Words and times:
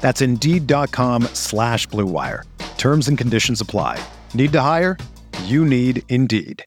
That's 0.00 0.20
Indeed.com 0.22 1.24
slash 1.34 1.86
BlueWire. 1.88 2.44
Terms 2.78 3.08
and 3.08 3.16
conditions 3.16 3.60
apply. 3.60 4.02
Need 4.34 4.52
to 4.52 4.60
hire? 4.60 4.96
You 5.44 5.64
need 5.64 6.02
Indeed. 6.08 6.64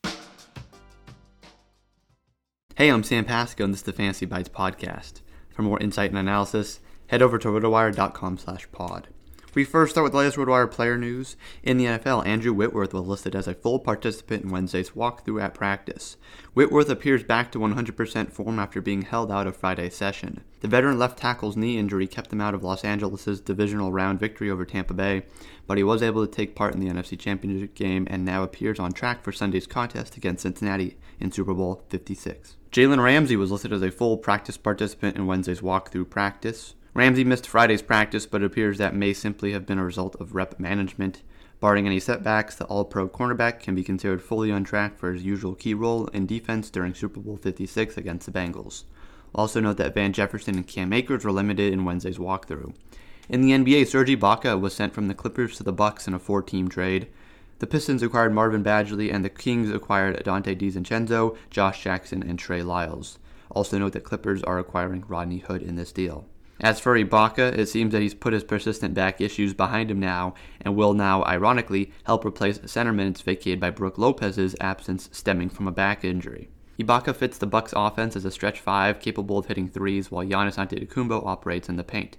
Hey, 2.75 2.89
I'm 2.89 3.03
Sam 3.03 3.25
Pasco, 3.25 3.63
and 3.63 3.71
this 3.73 3.81
is 3.81 3.85
the 3.85 3.93
Fantasy 3.93 4.25
Bites 4.25 4.49
podcast. 4.49 5.21
For 5.51 5.61
more 5.61 5.79
insight 5.79 6.09
and 6.09 6.17
analysis, 6.17 6.79
head 7.07 7.21
over 7.21 7.37
to 7.37 7.47
rotowire.com 7.49 8.39
slash 8.39 8.71
pod. 8.71 9.09
We 9.55 9.65
first 9.65 9.91
start 9.91 10.03
with 10.03 10.13
the 10.13 10.17
latest 10.17 10.37
RotoWire 10.37 10.71
player 10.71 10.97
news. 10.97 11.35
In 11.61 11.77
the 11.77 11.85
NFL, 11.85 12.25
Andrew 12.25 12.53
Whitworth 12.53 12.91
was 12.91 13.05
listed 13.05 13.35
as 13.35 13.47
a 13.47 13.53
full 13.53 13.77
participant 13.77 14.43
in 14.43 14.49
Wednesday's 14.49 14.91
walkthrough 14.91 15.43
at 15.43 15.53
practice. 15.53 16.17
Whitworth 16.55 16.89
appears 16.89 17.23
back 17.23 17.51
to 17.51 17.59
100% 17.59 18.31
form 18.31 18.57
after 18.57 18.81
being 18.81 19.03
held 19.03 19.31
out 19.31 19.45
of 19.45 19.55
Friday's 19.55 19.95
session. 19.95 20.43
The 20.61 20.67
veteran 20.67 20.97
left 20.97 21.19
tackle's 21.19 21.55
knee 21.55 21.77
injury 21.77 22.07
kept 22.07 22.33
him 22.33 22.41
out 22.41 22.55
of 22.55 22.63
Los 22.63 22.83
Angeles' 22.83 23.39
divisional 23.41 23.91
round 23.91 24.19
victory 24.19 24.49
over 24.49 24.65
Tampa 24.65 24.95
Bay, 24.95 25.21
but 25.67 25.77
he 25.77 25.83
was 25.83 26.01
able 26.01 26.25
to 26.25 26.31
take 26.31 26.55
part 26.55 26.73
in 26.73 26.79
the 26.79 26.91
NFC 26.91 27.19
Championship 27.19 27.75
game 27.75 28.07
and 28.09 28.25
now 28.25 28.41
appears 28.41 28.79
on 28.79 28.91
track 28.91 29.23
for 29.23 29.31
Sunday's 29.31 29.67
contest 29.67 30.17
against 30.17 30.41
Cincinnati 30.41 30.97
in 31.19 31.31
Super 31.31 31.53
Bowl 31.53 31.83
56. 31.89 32.57
Jalen 32.71 33.03
Ramsey 33.03 33.35
was 33.35 33.51
listed 33.51 33.71
as 33.71 33.83
a 33.83 33.91
full 33.91 34.17
practice 34.17 34.57
participant 34.57 35.15
in 35.15 35.27
Wednesday's 35.27 35.61
walkthrough 35.61 36.09
practice. 36.09 36.73
Ramsey 36.95 37.23
missed 37.23 37.47
Friday's 37.47 37.81
practice, 37.81 38.27
but 38.27 38.43
it 38.43 38.45
appears 38.45 38.77
that 38.77 38.95
may 38.95 39.13
simply 39.13 39.51
have 39.53 39.65
been 39.65 39.79
a 39.79 39.85
result 39.85 40.15
of 40.19 40.35
rep 40.35 40.59
management. 40.59 41.23
Barring 41.59 41.87
any 41.87 41.99
setbacks, 41.99 42.53
the 42.53 42.65
All 42.65 42.85
Pro 42.85 43.09
cornerback 43.09 43.61
can 43.61 43.73
be 43.73 43.83
considered 43.83 44.21
fully 44.21 44.51
on 44.51 44.63
track 44.63 44.99
for 44.99 45.11
his 45.11 45.23
usual 45.23 45.55
key 45.55 45.73
role 45.73 46.05
in 46.07 46.27
defense 46.27 46.69
during 46.69 46.93
Super 46.93 47.19
Bowl 47.19 47.37
56 47.37 47.97
against 47.97 48.27
the 48.27 48.31
Bengals. 48.31 48.83
Also 49.33 49.59
note 49.59 49.77
that 49.77 49.95
Van 49.95 50.13
Jefferson 50.13 50.55
and 50.55 50.67
Cam 50.67 50.93
Akers 50.93 51.25
were 51.25 51.31
limited 51.31 51.73
in 51.73 51.85
Wednesday's 51.85 52.19
walkthrough. 52.19 52.75
In 53.27 53.41
the 53.41 53.51
NBA, 53.51 53.87
Serge 53.87 54.09
Ibaka 54.09 54.59
was 54.59 54.75
sent 54.75 54.93
from 54.93 55.07
the 55.07 55.15
Clippers 55.15 55.57
to 55.57 55.63
the 55.63 55.73
Bucks 55.73 56.07
in 56.07 56.13
a 56.13 56.19
four-team 56.19 56.67
trade. 56.67 57.07
The 57.57 57.65
Pistons 57.65 58.03
acquired 58.03 58.33
Marvin 58.33 58.61
Bagley, 58.61 59.09
and 59.09 59.25
the 59.25 59.29
Kings 59.29 59.71
acquired 59.71 60.23
Donte 60.23 60.55
DiVincenzo, 60.59 61.37
Josh 61.49 61.81
Jackson, 61.81 62.21
and 62.21 62.37
Trey 62.37 62.61
Lyles. 62.61 63.17
Also 63.49 63.79
note 63.79 63.93
that 63.93 64.03
Clippers 64.03 64.43
are 64.43 64.59
acquiring 64.59 65.05
Rodney 65.07 65.39
Hood 65.39 65.63
in 65.63 65.75
this 65.75 65.91
deal. 65.91 66.27
As 66.63 66.79
for 66.79 66.97
Ibaka, 66.97 67.57
it 67.57 67.67
seems 67.67 67.91
that 67.91 68.01
he's 68.01 68.13
put 68.13 68.31
his 68.31 68.45
persistent 68.45 68.93
back 68.93 69.19
issues 69.19 69.53
behind 69.53 69.91
him 69.91 69.99
now 69.99 70.33
and 70.61 70.77
will 70.77 70.93
now, 70.93 71.21
ironically, 71.25 71.91
help 72.05 72.23
replace 72.23 72.61
center 72.65 72.93
minutes 72.93 73.19
vacated 73.19 73.59
by 73.59 73.69
Brook 73.69 73.97
Lopez's 73.97 74.55
absence 74.61 75.09
stemming 75.11 75.49
from 75.49 75.67
a 75.67 75.73
back 75.73 76.05
injury. 76.05 76.47
Ibaka 76.79 77.13
fits 77.13 77.37
the 77.37 77.47
Bucks 77.47 77.73
offense 77.75 78.15
as 78.15 78.23
a 78.23 78.31
stretch 78.31 78.61
five 78.61 79.01
capable 79.01 79.37
of 79.37 79.47
hitting 79.47 79.67
threes 79.67 80.09
while 80.09 80.25
Giannis 80.25 80.55
Antetokounmpo 80.55 81.25
operates 81.25 81.67
in 81.67 81.75
the 81.75 81.83
paint. 81.83 82.15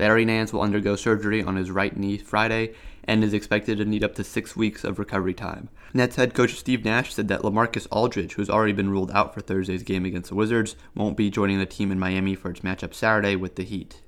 Larry 0.00 0.24
Nance 0.24 0.50
will 0.50 0.62
undergo 0.62 0.96
surgery 0.96 1.42
on 1.42 1.56
his 1.56 1.70
right 1.70 1.94
knee 1.94 2.16
Friday 2.16 2.72
and 3.04 3.22
is 3.22 3.34
expected 3.34 3.76
to 3.76 3.84
need 3.84 4.02
up 4.02 4.14
to 4.14 4.24
six 4.24 4.56
weeks 4.56 4.82
of 4.82 4.98
recovery 4.98 5.34
time. 5.34 5.68
Nets 5.92 6.16
head 6.16 6.32
coach 6.32 6.54
Steve 6.54 6.86
Nash 6.86 7.12
said 7.12 7.28
that 7.28 7.42
LaMarcus 7.42 7.86
Aldridge, 7.90 8.32
who's 8.32 8.48
already 8.48 8.72
been 8.72 8.88
ruled 8.88 9.10
out 9.10 9.34
for 9.34 9.42
Thursday's 9.42 9.82
game 9.82 10.06
against 10.06 10.30
the 10.30 10.34
Wizards, 10.34 10.74
won't 10.94 11.18
be 11.18 11.28
joining 11.28 11.58
the 11.58 11.66
team 11.66 11.92
in 11.92 11.98
Miami 11.98 12.34
for 12.34 12.50
its 12.50 12.60
matchup 12.60 12.94
Saturday 12.94 13.36
with 13.36 13.56
the 13.56 13.62
Heat. 13.62 14.00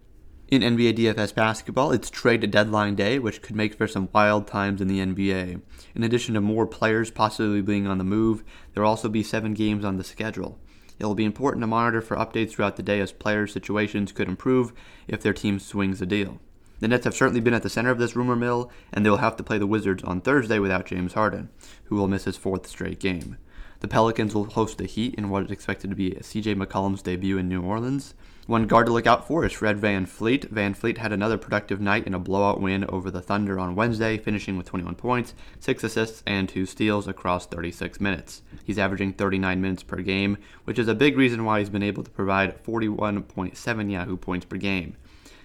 In 0.48 0.62
NBA 0.62 0.97
DFS 0.97 1.34
basketball, 1.34 1.92
it's 1.92 2.08
trade 2.08 2.50
deadline 2.50 2.94
day, 2.94 3.19
which 3.19 3.42
could 3.42 3.54
make 3.54 3.75
for 3.75 3.86
some 3.86 4.08
wild 4.14 4.47
times 4.47 4.81
in 4.81 4.88
the 4.88 5.00
NBA. 5.00 5.60
In 5.94 6.02
addition 6.02 6.32
to 6.34 6.41
more 6.41 6.66
players 6.66 7.10
possibly 7.10 7.60
being 7.60 7.86
on 7.86 7.98
the 7.98 8.04
move, 8.04 8.42
there 8.72 8.82
will 8.82 8.91
also 8.91 9.10
be 9.10 9.22
seven 9.22 9.52
games 9.52 9.84
on 9.84 9.98
the 9.98 10.04
schedule. 10.04 10.58
It 11.02 11.06
will 11.06 11.16
be 11.16 11.24
important 11.24 11.62
to 11.64 11.66
monitor 11.66 12.00
for 12.00 12.16
updates 12.16 12.52
throughout 12.52 12.76
the 12.76 12.82
day 12.82 13.00
as 13.00 13.10
players' 13.10 13.52
situations 13.52 14.12
could 14.12 14.28
improve 14.28 14.72
if 15.08 15.20
their 15.20 15.32
team 15.32 15.58
swings 15.58 16.00
a 16.00 16.06
deal. 16.06 16.38
The 16.78 16.86
Nets 16.86 17.06
have 17.06 17.14
certainly 17.14 17.40
been 17.40 17.54
at 17.54 17.64
the 17.64 17.68
center 17.68 17.90
of 17.90 17.98
this 17.98 18.14
rumor 18.14 18.36
mill, 18.36 18.70
and 18.92 19.04
they 19.04 19.10
will 19.10 19.16
have 19.16 19.34
to 19.38 19.42
play 19.42 19.58
the 19.58 19.66
Wizards 19.66 20.04
on 20.04 20.20
Thursday 20.20 20.60
without 20.60 20.86
James 20.86 21.14
Harden, 21.14 21.48
who 21.86 21.96
will 21.96 22.06
miss 22.06 22.22
his 22.22 22.36
fourth 22.36 22.68
straight 22.68 23.00
game. 23.00 23.36
The 23.80 23.88
Pelicans 23.88 24.32
will 24.32 24.44
host 24.44 24.78
the 24.78 24.86
Heat 24.86 25.16
in 25.16 25.28
what 25.28 25.42
is 25.42 25.50
expected 25.50 25.90
to 25.90 25.96
be 25.96 26.12
CJ 26.12 26.54
McCollum's 26.54 27.02
debut 27.02 27.36
in 27.36 27.48
New 27.48 27.62
Orleans. 27.62 28.14
One 28.48 28.66
guard 28.66 28.86
to 28.86 28.92
look 28.92 29.06
out 29.06 29.28
for 29.28 29.44
is 29.44 29.53
Fred 29.53 29.80
VanVleet. 29.80 30.48
Van 30.48 30.75
Fleet 30.75 30.98
had 30.98 31.12
another 31.12 31.38
productive 31.38 31.80
night 31.80 32.08
in 32.08 32.14
a 32.14 32.19
blowout 32.19 32.60
win 32.60 32.84
over 32.88 33.08
the 33.08 33.22
Thunder 33.22 33.56
on 33.56 33.76
Wednesday, 33.76 34.19
finishing 34.19 34.56
with 34.56 34.66
21 34.66 34.97
points, 34.97 35.32
6 35.60 35.84
assists, 35.84 36.25
and 36.26 36.48
2 36.48 36.66
steals 36.66 37.06
across 37.06 37.47
36 37.47 38.00
minutes. 38.00 38.42
He's 38.64 38.81
averaging 38.81 39.12
39 39.12 39.60
minutes 39.60 39.84
per 39.84 39.98
game, 39.98 40.38
which 40.64 40.81
is 40.81 40.88
a 40.88 40.94
big 40.94 41.16
reason 41.16 41.44
why 41.44 41.60
he's 41.60 41.70
been 41.70 41.84
able 41.84 42.02
to 42.02 42.10
provide 42.10 42.60
41.7 42.64 43.92
Yahoo 43.92 44.16
points 44.16 44.44
per 44.44 44.56
game. 44.56 44.97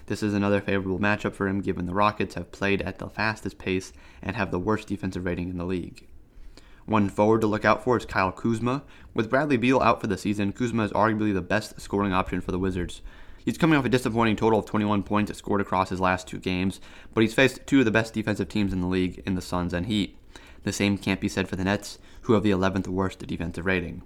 This 0.08 0.24
is 0.24 0.34
another 0.34 0.60
favorable 0.60 1.00
matchup 1.00 1.36
for 1.36 1.48
him 1.48 1.62
given 1.62 1.86
the 1.86 1.94
Rockets 1.94 2.34
have 2.34 2.52
played 2.52 2.82
at 2.82 2.98
the 2.98 3.10
fastest 3.10 3.60
pace 3.60 3.94
and 4.24 4.36
have 4.36 4.50
the 4.50 4.58
worst 4.58 4.88
defensive 4.88 5.24
rating 5.24 5.50
in 5.50 5.60
the 5.60 5.66
league. 5.66 6.08
One 6.88 7.10
forward 7.10 7.42
to 7.42 7.48
look 7.48 7.66
out 7.66 7.84
for 7.84 7.98
is 7.98 8.06
Kyle 8.06 8.32
Kuzma. 8.32 8.82
With 9.14 9.30
Bradley 9.30 9.58
Beal 9.58 9.82
out 9.82 10.00
for 10.00 10.08
the 10.08 10.18
season, 10.18 10.54
Kuzma 10.54 10.86
is 10.86 10.94
arguably 10.94 11.34
the 11.34 11.42
best 11.42 11.82
scoring 11.82 12.14
option 12.14 12.40
for 12.40 12.54
the 12.54 12.58
Wizards. 12.58 13.02
He's 13.44 13.58
coming 13.58 13.78
off 13.78 13.84
a 13.84 13.90
disappointing 13.90 14.38
total 14.38 14.60
of 14.60 14.66
21 14.66 15.04
points 15.04 15.38
scored 15.38 15.60
across 15.60 15.90
his 15.90 16.00
last 16.00 16.30
two 16.30 16.38
games, 16.38 16.80
but 17.14 17.24
he's 17.24 17.34
faced 17.34 17.68
two 17.68 17.80
of 17.80 17.86
the 17.86 17.92
best 17.92 18.14
defensive 18.14 18.48
teams 18.48 18.72
in 18.72 18.80
the 18.80 18.88
league 18.88 19.22
in 19.26 19.36
the 19.36 19.42
Suns 19.42 19.74
and 19.74 19.88
Heat. 19.88 20.18
The 20.64 20.72
same 20.72 20.98
can't 20.98 21.20
be 21.20 21.28
said 21.28 21.50
for 21.50 21.58
the 21.58 21.66
Nets, 21.66 22.00
who 22.22 22.34
have 22.34 22.44
the 22.44 22.52
11th 22.52 22.88
worst 22.88 23.20
defensive 23.20 23.66
rating. 23.66 24.04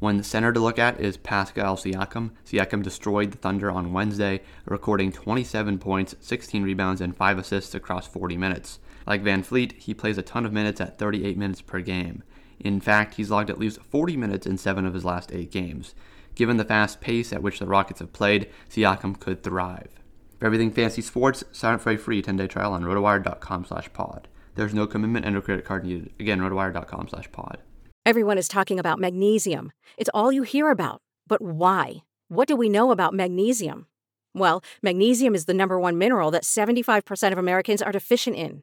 One 0.00 0.24
center 0.24 0.52
to 0.52 0.58
look 0.58 0.80
at 0.80 1.00
is 1.00 1.16
Pascal 1.16 1.76
Siakam. 1.76 2.32
Siakam 2.44 2.82
destroyed 2.82 3.30
the 3.30 3.38
Thunder 3.38 3.70
on 3.70 3.92
Wednesday, 3.92 4.42
recording 4.64 5.12
27 5.12 5.78
points, 5.78 6.16
16 6.18 6.64
rebounds, 6.64 7.00
and 7.00 7.16
5 7.16 7.38
assists 7.38 7.72
across 7.72 8.08
40 8.08 8.36
minutes. 8.36 8.80
Like 9.06 9.22
VanVleet, 9.22 9.72
he 9.74 9.94
plays 9.94 10.18
a 10.18 10.22
ton 10.22 10.44
of 10.44 10.52
minutes 10.52 10.80
at 10.80 10.98
38 10.98 11.36
minutes 11.36 11.60
per 11.60 11.80
game. 11.80 12.22
In 12.58 12.80
fact, 12.80 13.14
he's 13.14 13.30
logged 13.30 13.50
at 13.50 13.58
least 13.58 13.82
40 13.82 14.16
minutes 14.16 14.46
in 14.46 14.58
seven 14.58 14.86
of 14.86 14.94
his 14.94 15.04
last 15.04 15.30
eight 15.32 15.50
games. 15.50 15.94
Given 16.34 16.56
the 16.56 16.64
fast 16.64 17.00
pace 17.00 17.32
at 17.32 17.42
which 17.42 17.58
the 17.58 17.66
Rockets 17.66 18.00
have 18.00 18.12
played, 18.12 18.50
Siakam 18.68 19.18
could 19.18 19.42
thrive. 19.42 19.90
For 20.38 20.46
everything 20.46 20.70
fantasy 20.70 21.02
sports, 21.02 21.44
sign 21.52 21.74
up 21.74 21.80
for 21.80 21.92
a 21.92 21.96
free 21.96 22.22
10-day 22.22 22.48
trial 22.48 22.72
on 22.72 22.82
rotowire.com 22.82 23.64
slash 23.64 23.90
pod. 23.92 24.28
There's 24.54 24.74
no 24.74 24.86
commitment 24.86 25.24
and 25.24 25.34
no 25.34 25.40
credit 25.40 25.64
card 25.64 25.84
needed. 25.84 26.12
Again, 26.18 26.40
rotowire.com 26.40 27.08
slash 27.08 27.30
pod. 27.32 27.58
Everyone 28.04 28.38
is 28.38 28.48
talking 28.48 28.78
about 28.78 28.98
magnesium. 28.98 29.72
It's 29.96 30.10
all 30.12 30.30
you 30.30 30.42
hear 30.42 30.70
about. 30.70 31.00
But 31.26 31.42
why? 31.42 32.04
What 32.28 32.48
do 32.48 32.56
we 32.56 32.68
know 32.68 32.90
about 32.90 33.14
magnesium? 33.14 33.86
Well, 34.34 34.62
magnesium 34.82 35.34
is 35.34 35.46
the 35.46 35.54
number 35.54 35.78
one 35.78 35.96
mineral 35.98 36.30
that 36.32 36.42
75% 36.42 37.32
of 37.32 37.38
Americans 37.38 37.80
are 37.82 37.92
deficient 37.92 38.36
in. 38.36 38.62